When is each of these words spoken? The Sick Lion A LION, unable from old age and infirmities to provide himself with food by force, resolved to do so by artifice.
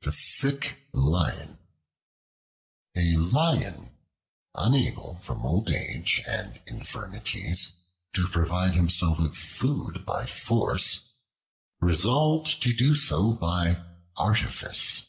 The 0.00 0.12
Sick 0.12 0.88
Lion 0.94 1.58
A 2.96 3.14
LION, 3.18 3.94
unable 4.54 5.16
from 5.16 5.44
old 5.44 5.68
age 5.68 6.22
and 6.26 6.62
infirmities 6.66 7.70
to 8.14 8.26
provide 8.26 8.72
himself 8.72 9.20
with 9.20 9.36
food 9.36 10.06
by 10.06 10.24
force, 10.24 11.10
resolved 11.78 12.62
to 12.62 12.72
do 12.74 12.94
so 12.94 13.32
by 13.34 13.84
artifice. 14.16 15.04